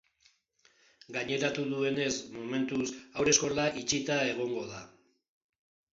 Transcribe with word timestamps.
Gaineratu 1.17 1.65
duenez, 1.73 2.15
momentuz, 2.39 2.89
haur 3.17 3.33
eskola 3.35 3.67
itxita 3.83 4.19
egongo 4.35 4.65
da. 4.75 4.85